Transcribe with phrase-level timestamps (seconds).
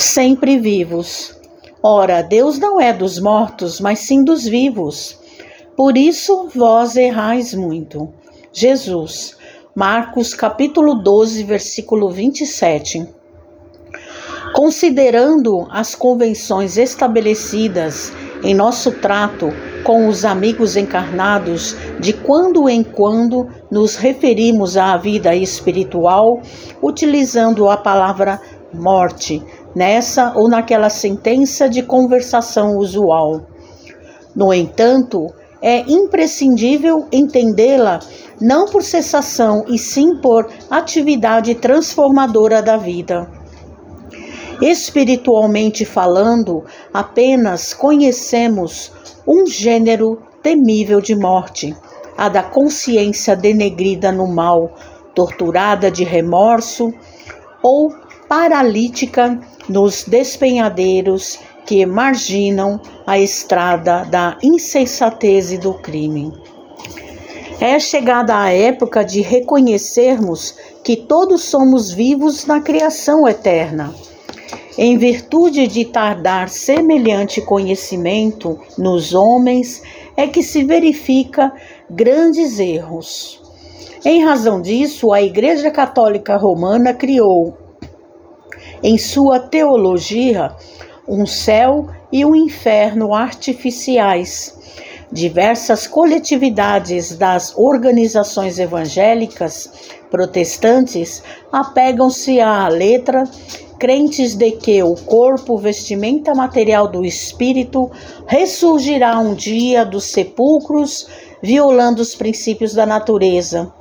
[0.00, 1.36] sempre vivos.
[1.82, 5.18] Ora, Deus não é dos mortos, mas sim dos vivos.
[5.76, 8.08] Por isso vós errais muito.
[8.52, 9.36] Jesus,
[9.74, 13.08] Marcos capítulo 12, versículo 27.
[14.54, 18.12] Considerando as convenções estabelecidas
[18.42, 19.48] em nosso trato
[19.84, 26.40] com os amigos encarnados, de quando em quando nos referimos à vida espiritual
[26.82, 28.40] utilizando a palavra
[28.72, 29.42] morte,
[29.78, 33.42] nessa ou naquela sentença de conversação usual.
[34.34, 35.32] No entanto,
[35.62, 38.00] é imprescindível entendê-la
[38.40, 43.30] não por cessação e sim por atividade transformadora da vida.
[44.60, 48.90] Espiritualmente falando, apenas conhecemos
[49.24, 51.76] um gênero temível de morte,
[52.16, 54.72] a da consciência denegrida no mal,
[55.14, 56.92] torturada de remorso
[57.62, 57.94] ou
[58.28, 66.32] paralítica nos despenhadeiros que marginam a estrada da insensatez e do crime.
[67.60, 73.92] É chegada a época de reconhecermos que todos somos vivos na criação eterna.
[74.78, 79.82] Em virtude de tardar semelhante conhecimento nos homens,
[80.16, 81.52] é que se verifica
[81.90, 83.42] grandes erros.
[84.04, 87.56] Em razão disso, a Igreja Católica Romana criou
[88.82, 90.52] em sua teologia
[91.08, 94.56] um céu e um inferno artificiais.
[95.10, 103.24] Diversas coletividades das organizações evangélicas protestantes apegam-se à letra,
[103.78, 107.90] crentes de que o corpo, vestimenta material do espírito,
[108.26, 111.06] ressurgirá um dia dos sepulcros,
[111.42, 113.72] violando os princípios da natureza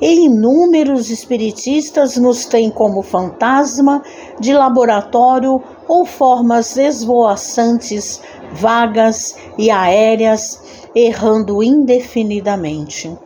[0.00, 4.02] e inúmeros espiritistas nos têm como fantasma
[4.40, 8.20] de laboratório ou formas esvoaçantes,
[8.52, 10.60] vagas e aéreas,
[10.94, 13.16] errando indefinidamente.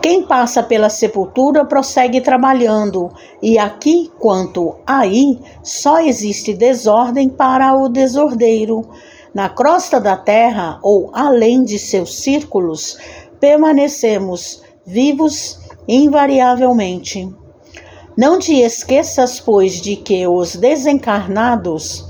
[0.00, 3.10] Quem passa pela sepultura prossegue trabalhando,
[3.42, 8.84] e aqui quanto aí só existe desordem para o desordeiro.
[9.34, 12.96] Na crosta da terra ou além de seus círculos,
[13.38, 17.30] permanecemos vivos invariavelmente.
[18.16, 22.06] Não te esqueças, pois, de que os desencarnados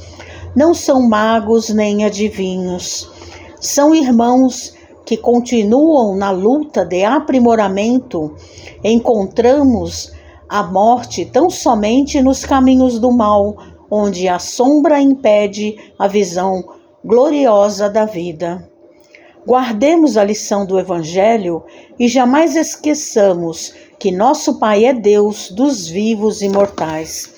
[0.55, 3.11] não são magos nem adivinhos,
[3.61, 4.75] são irmãos
[5.05, 8.37] que continuam na luta de aprimoramento.
[8.84, 10.12] Encontramos
[10.49, 13.56] a morte tão somente nos caminhos do mal,
[13.91, 16.65] onde a sombra impede a visão
[17.05, 18.71] gloriosa da vida.
[19.49, 21.65] Guardemos a lição do Evangelho
[21.99, 27.33] e jamais esqueçamos que nosso Pai é Deus dos vivos e mortais.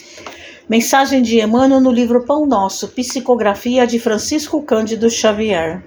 [0.68, 5.84] Mensagem de Emmanuel no livro Pão Nosso, Psicografia de Francisco Cândido Xavier.